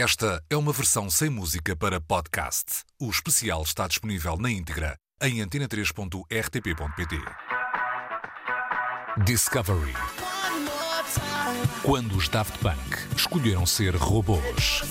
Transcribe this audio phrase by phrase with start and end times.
[0.00, 2.84] Esta é uma versão sem música para podcast.
[3.00, 7.16] O especial está disponível na íntegra em antena3.rtp.pt.
[9.24, 9.94] Discovery.
[11.82, 14.84] Quando os Daft Punk escolheram ser robôs.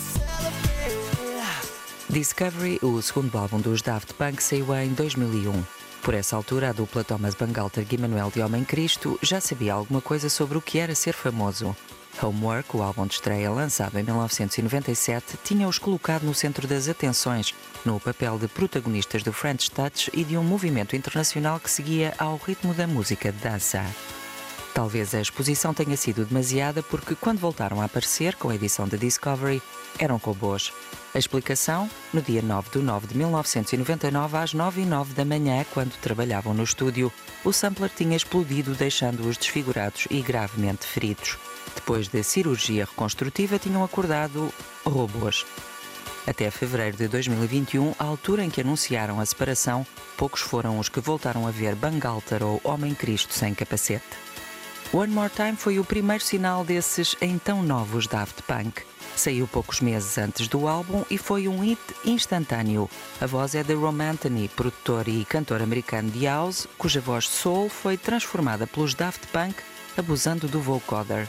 [2.09, 5.63] Discovery, o segundo álbum dos Daft Punk, saiu em 2001.
[6.01, 10.01] Por essa altura, a dupla Thomas Bangalter e Manuel de Homem Cristo já sabia alguma
[10.01, 11.73] coisa sobre o que era ser famoso.
[12.21, 17.53] Homework, o álbum de estreia lançado em 1997, tinha-os colocado no centro das atenções,
[17.85, 22.37] no papel de protagonistas do French Touch e de um movimento internacional que seguia ao
[22.37, 23.85] ritmo da música de dança.
[24.73, 28.95] Talvez a exposição tenha sido demasiada porque, quando voltaram a aparecer com a edição de
[28.95, 29.59] Discovery,
[29.97, 30.71] eram robôs.
[31.15, 31.89] A explicação?
[32.13, 36.53] No dia 9 de 9 de 1999, às 9 e 9 da manhã, quando trabalhavam
[36.53, 37.11] no estúdio,
[37.43, 41.39] o sampler tinha explodido, deixando-os desfigurados e gravemente feridos.
[41.77, 44.51] Depois da cirurgia reconstrutiva, tinham acordado
[44.83, 45.45] robôs.
[46.25, 49.85] Até fevereiro de 2021, a altura em que anunciaram a separação,
[50.17, 54.03] poucos foram os que voltaram a ver Bangalter ou Homem Cristo sem capacete.
[54.91, 58.81] One More Time foi o primeiro sinal desses então novos Daft Punk.
[59.15, 62.89] Saiu poucos meses antes do álbum e foi um hit instantâneo.
[63.21, 67.69] A voz é de Rom Anthony, produtor e cantor americano de house, cuja voz soul
[67.69, 69.55] foi transformada pelos Daft Punk
[69.97, 71.27] abusando do vocoder.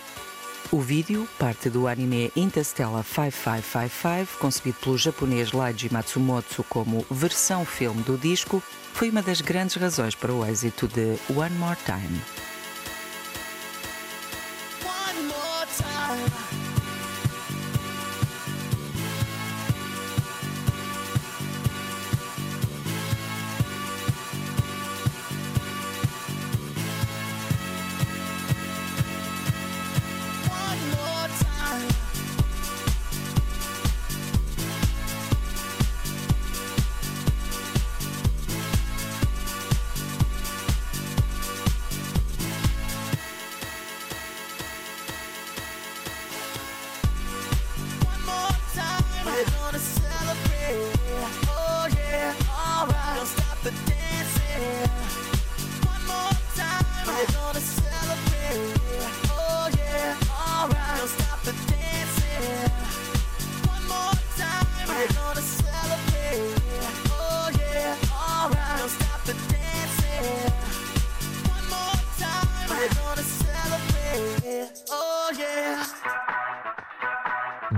[0.71, 8.03] O vídeo, parte do anime Interstellar 5555, concebido pelo japonês Leiji Matsumoto como versão filme
[8.03, 12.21] do disco, foi uma das grandes razões para o êxito de One More Time.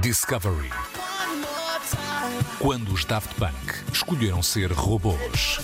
[0.01, 0.71] Discovery.
[2.59, 5.59] Quando os Daft Punk escolheram ser robôs.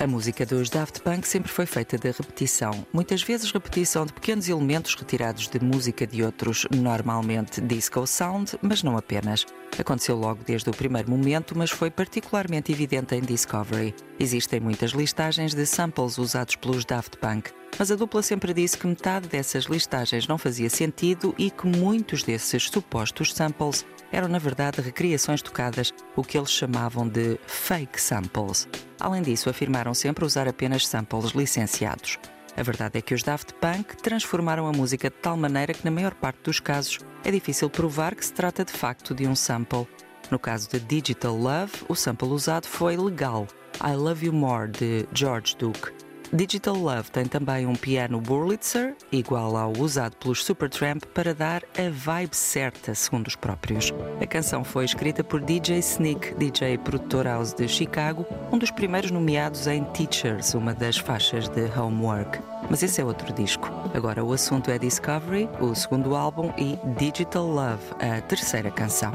[0.00, 4.48] A música dos Daft Punk sempre foi feita de repetição, muitas vezes repetição de pequenos
[4.48, 9.46] elementos retirados de música de outros, normalmente disco sound, mas não apenas.
[9.78, 13.94] Aconteceu logo desde o primeiro momento, mas foi particularmente evidente em Discovery.
[14.22, 18.86] Existem muitas listagens de samples usados pelos Daft Punk, mas a dupla sempre disse que
[18.86, 24.80] metade dessas listagens não fazia sentido e que muitos desses supostos samples eram na verdade
[24.80, 28.68] recriações tocadas, o que eles chamavam de fake samples.
[29.00, 32.16] Além disso, afirmaram sempre usar apenas samples licenciados.
[32.56, 35.90] A verdade é que os Daft Punk transformaram a música de tal maneira que, na
[35.90, 39.88] maior parte dos casos, é difícil provar que se trata de facto de um sample.
[40.32, 43.46] No caso de Digital Love, o sample usado foi legal,
[43.84, 45.92] I Love You More de George Duke.
[46.32, 51.90] Digital Love tem também um piano Wurlitzer, igual ao usado pelos Supertramp, para dar a
[51.90, 53.92] vibe certa, segundo os próprios.
[54.22, 59.10] A canção foi escrita por DJ Sneak, DJ produtor house de Chicago, um dos primeiros
[59.10, 62.40] nomeados em Teachers, uma das faixas de Homework.
[62.70, 63.68] Mas esse é outro disco.
[63.92, 69.12] Agora o assunto é Discovery, o segundo álbum, e Digital Love, a terceira canção.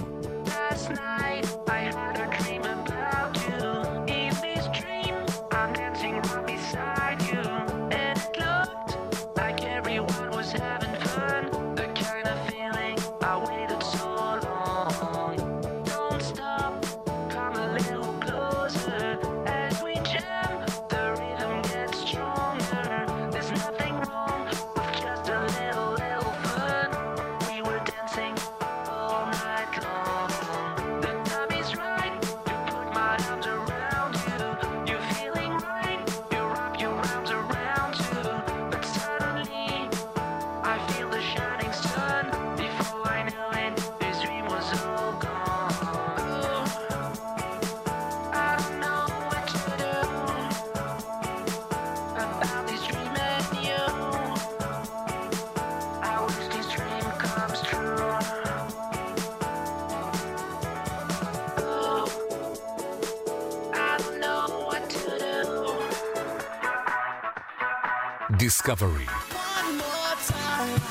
[68.35, 69.07] Discovery.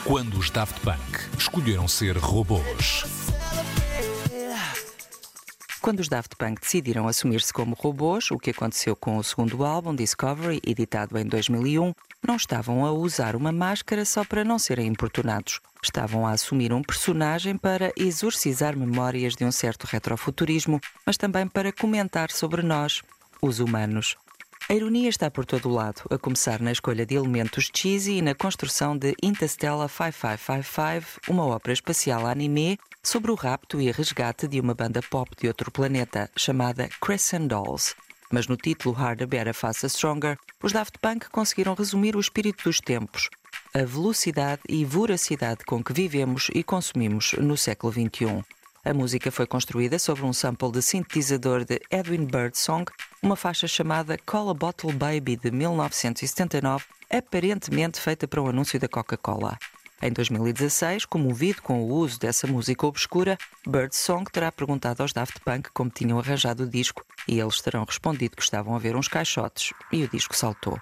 [0.05, 3.05] Quando os Daft Punk escolheram ser robôs.
[5.83, 9.95] Quando os Daft Punk decidiram assumir-se como robôs, o que aconteceu com o segundo álbum,
[9.95, 11.93] Discovery, editado em 2001,
[12.27, 15.61] não estavam a usar uma máscara só para não serem importunados.
[15.83, 21.71] Estavam a assumir um personagem para exorcizar memórias de um certo retrofuturismo, mas também para
[21.71, 23.03] comentar sobre nós,
[23.43, 24.17] os humanos.
[24.69, 28.23] A ironia está por todo o lado, a começar na escolha de elementos cheesy e
[28.23, 34.59] na construção de Interstellar 5555, uma ópera espacial anime sobre o rapto e resgate de
[34.59, 37.95] uma banda pop de outro planeta, chamada Crescent Dolls.
[38.29, 42.81] Mas no título Harder, Better, Faster, Stronger, os Daft Punk conseguiram resumir o espírito dos
[42.81, 43.31] tempos,
[43.73, 48.45] a velocidade e voracidade com que vivemos e consumimos no século XXI.
[48.87, 52.85] A música foi construída sobre um sample de sintetizador de Edwin Birdsong,
[53.21, 58.87] uma faixa chamada Call a Bottle Baby de 1979, aparentemente feita para um anúncio da
[58.87, 59.59] Coca-Cola.
[60.01, 63.37] Em 2016, comovido com o uso dessa música obscura,
[63.67, 68.37] Birdsong terá perguntado aos Daft Punk como tinham arranjado o disco e eles terão respondido
[68.37, 70.81] que estavam a ver uns caixotes e o disco saltou.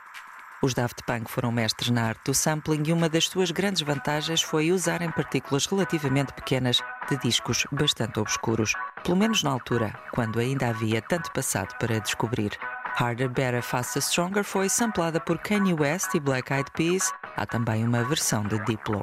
[0.65, 4.41] Os Daft Punk foram mestres na arte do sampling e uma das suas grandes vantagens
[4.41, 10.69] foi usarem partículas relativamente pequenas de discos bastante obscuros, pelo menos na altura, quando ainda
[10.69, 12.53] havia tanto passado para descobrir.
[12.97, 17.12] Harder, Better, Faster, Stronger foi samplada por Kanye West e Black Eyed Peas.
[17.37, 19.03] Há também uma versão de Diplo.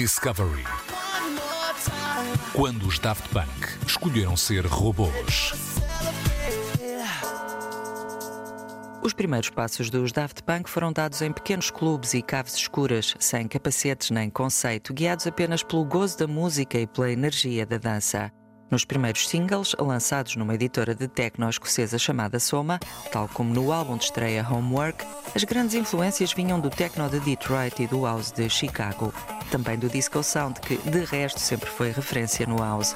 [0.00, 0.64] Discovery.
[2.54, 5.52] Quando os Daft Punk escolheram ser robôs.
[9.02, 13.46] Os primeiros passos dos Daft Punk foram dados em pequenos clubes e caves escuras, sem
[13.46, 18.32] capacetes nem conceito, guiados apenas pelo gozo da música e pela energia da dança.
[18.70, 22.78] Nos primeiros singles, lançados numa editora de techno escocesa chamada Soma,
[23.10, 27.82] tal como no álbum de estreia Homework, as grandes influências vinham do techno de Detroit
[27.82, 29.12] e do house de Chicago,
[29.50, 32.94] também do disco sound, que de resto sempre foi referência no house.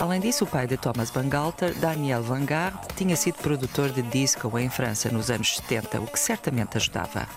[0.00, 4.70] Além disso, o pai de Thomas Bangalter, Daniel Vanguard, tinha sido produtor de disco em
[4.70, 7.28] França nos anos 70, o que certamente ajudava.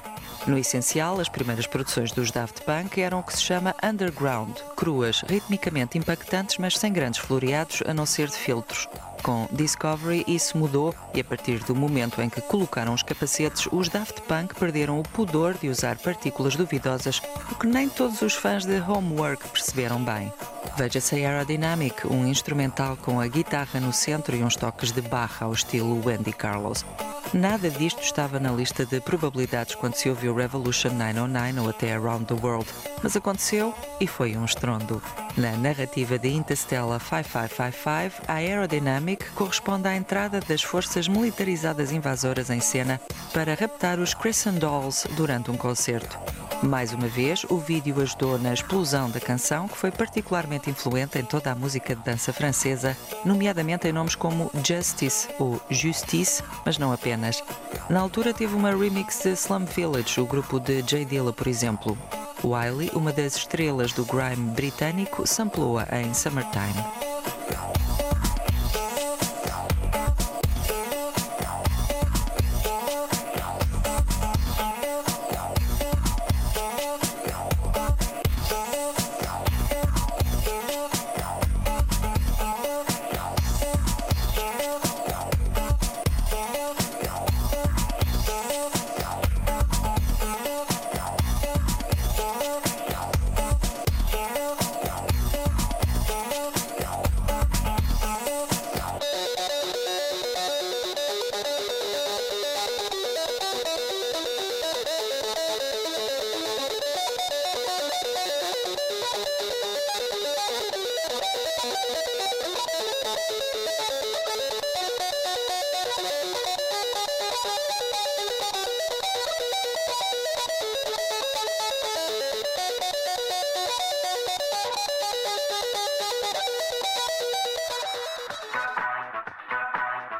[0.47, 5.21] No essencial, as primeiras produções dos Daft Punk eram o que se chama underground, cruas,
[5.21, 8.87] ritmicamente impactantes, mas sem grandes floreados, a não ser de filtros.
[9.23, 13.89] Com Discovery, isso mudou e, a partir do momento em que colocaram os capacetes, os
[13.89, 17.19] Daft Punk perderam o pudor de usar partículas duvidosas,
[17.51, 20.31] o que nem todos os fãs de Homework perceberam bem.
[20.77, 25.53] Veja-se Aerodynamic, um instrumental com a guitarra no centro e uns toques de barra ao
[25.53, 26.85] estilo Wendy Carlos.
[27.33, 32.25] Nada disto estava na lista de probabilidades quando se ouviu Revolution 909 ou até Around
[32.25, 32.67] the World,
[33.03, 35.01] mas aconteceu e foi um estrondo.
[35.35, 42.61] Na narrativa de Interstellar 5555, a Aerodynamic corresponde à entrada das forças militarizadas invasoras em
[42.61, 43.01] cena
[43.33, 46.17] para raptar os Crescent Dolls durante um concerto.
[46.63, 51.23] Mais uma vez, o vídeo ajudou na explosão da canção, que foi particularmente influente em
[51.23, 56.91] toda a música de dança francesa, nomeadamente em nomes como Justice ou Justice, mas não
[56.91, 57.43] apenas.
[57.89, 61.97] Na altura teve uma remix de Slum Village, o grupo de Jay Dilla, por exemplo.
[62.43, 67.14] Wiley, uma das estrelas do grime britânico, samplou-a em Summertime.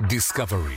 [0.02, 0.76] Discovery.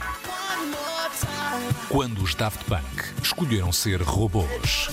[1.88, 2.82] Quando os Daft Punk
[3.20, 4.88] escolheram ser robôs.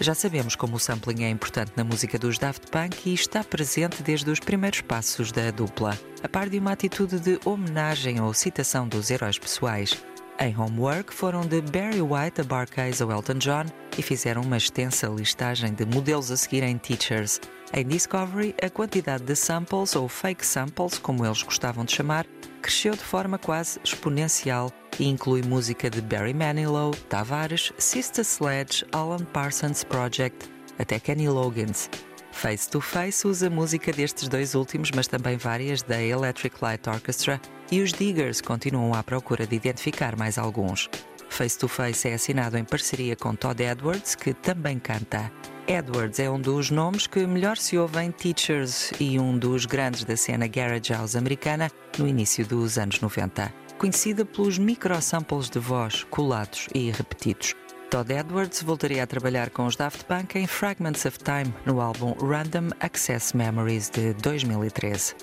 [0.00, 4.02] Já sabemos como o sampling é importante na música dos Daft Punk e está presente
[4.02, 8.88] desde os primeiros passos da dupla, a par de uma atitude de homenagem ou citação
[8.88, 10.02] dos heróis pessoais.
[10.38, 13.66] Em Homework foram de Barry White a Barcase ou Elton John
[13.98, 17.38] e fizeram uma extensa listagem de modelos a seguir em Teachers.
[17.72, 22.26] Em Discovery, a quantidade de samples ou fake samples, como eles gostavam de chamar,
[22.60, 29.24] cresceu de forma quase exponencial e inclui música de Barry Manilow, Tavares, Sister Sledge, Alan
[29.24, 30.50] Parsons Project,
[30.80, 31.88] até Kenny Loggins.
[32.32, 37.40] Face to Face usa música destes dois últimos, mas também várias da Electric Light Orchestra,
[37.70, 40.90] e os Diggers continuam à procura de identificar mais alguns.
[41.28, 45.30] Face to Face é assinado em parceria com Todd Edwards, que também canta.
[45.70, 50.02] Edwards é um dos nomes que melhor se ouve em Teachers e um dos grandes
[50.02, 56.02] da cena garage house americana no início dos anos 90, conhecida pelos microsamples de voz
[56.10, 57.54] colados e repetidos.
[57.88, 62.14] Todd Edwards voltaria a trabalhar com os Daft Punk em Fragments of Time no álbum
[62.14, 65.14] Random Access Memories de 2013.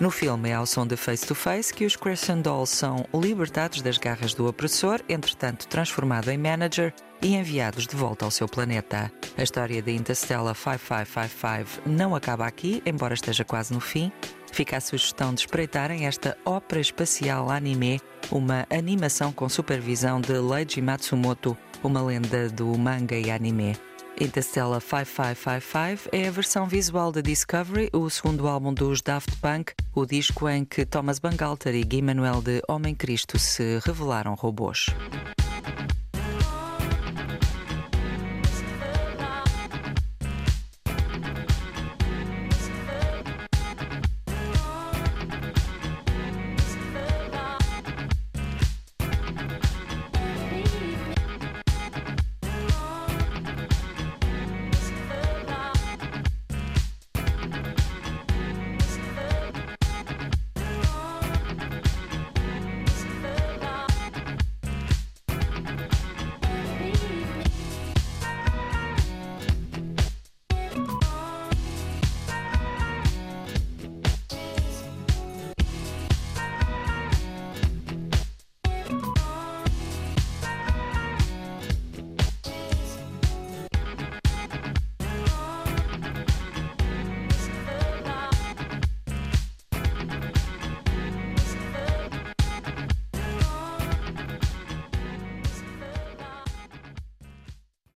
[0.00, 3.82] No filme é ao som de Face to Face que os Crescent Dolls são libertados
[3.82, 9.10] das garras do opressor, entretanto transformado em manager e enviados de volta ao seu planeta.
[9.36, 14.12] A história de Interstellar 5555 não acaba aqui, embora esteja quase no fim.
[14.52, 18.00] Fica a sugestão de espreitarem esta ópera espacial anime,
[18.30, 23.76] uma animação com supervisão de Leiji Matsumoto, uma lenda do manga e anime.
[24.20, 30.04] Interstellar 5555 é a versão visual da Discovery, o segundo álbum dos Daft Punk, o
[30.04, 34.86] disco em que Thomas Bangalter e Guy Manuel de Homem Cristo se revelaram robôs.